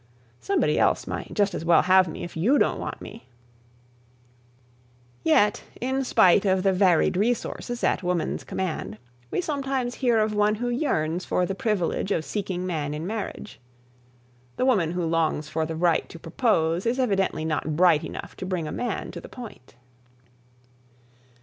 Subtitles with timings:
[0.39, 3.27] Somebody else might just as well have me, if you don't want me."
[5.23, 8.43] [Sidenote: In Spite of Varied Resources] Yet in spite of the varied resources at woman's
[8.43, 8.97] command,
[9.29, 13.59] we sometimes hear of one who yearns for the privilege of seeking man in marriage.
[14.57, 18.45] The woman who longs for the right to propose is evidently not bright enough to
[18.47, 19.75] bring a man to the point.